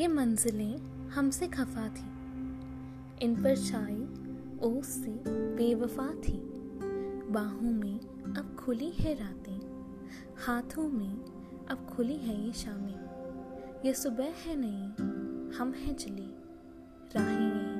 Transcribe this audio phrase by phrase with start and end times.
[0.00, 0.76] ये मंजिलें
[1.08, 2.04] हमसे खफा थी।
[3.24, 4.06] इन पर छाई
[4.60, 6.38] ओस से बेवफा थी।
[7.30, 8.00] बाहों में
[8.36, 9.60] अब खुली है रातें,
[10.46, 11.16] हाथों में
[11.70, 13.00] अब खुली है ये शामें।
[13.84, 14.88] ये सुबह है नहीं
[15.52, 16.26] हम हैं चले
[17.16, 17.71] राहें